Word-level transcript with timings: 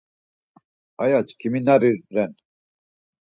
Ayati 1.03 1.31
çkiminari 1.37 1.91
ren. 2.13 2.31